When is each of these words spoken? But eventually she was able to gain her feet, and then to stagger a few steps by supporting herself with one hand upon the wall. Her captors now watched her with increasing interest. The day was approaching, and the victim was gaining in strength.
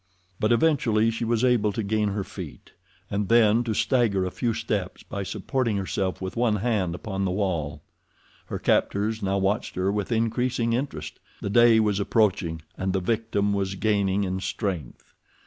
But 0.39 0.51
eventually 0.51 1.11
she 1.11 1.23
was 1.23 1.43
able 1.45 1.71
to 1.73 1.83
gain 1.83 2.07
her 2.09 2.23
feet, 2.23 2.71
and 3.11 3.29
then 3.29 3.63
to 3.65 3.75
stagger 3.75 4.25
a 4.25 4.31
few 4.31 4.51
steps 4.51 5.03
by 5.03 5.21
supporting 5.21 5.77
herself 5.77 6.19
with 6.19 6.35
one 6.35 6.55
hand 6.55 6.95
upon 6.95 7.23
the 7.23 7.29
wall. 7.29 7.83
Her 8.47 8.57
captors 8.57 9.21
now 9.21 9.37
watched 9.37 9.75
her 9.75 9.91
with 9.91 10.11
increasing 10.11 10.73
interest. 10.73 11.19
The 11.39 11.51
day 11.51 11.79
was 11.79 11.99
approaching, 11.99 12.63
and 12.75 12.93
the 12.93 12.99
victim 12.99 13.53
was 13.53 13.75
gaining 13.75 14.23
in 14.23 14.39
strength. 14.39 15.13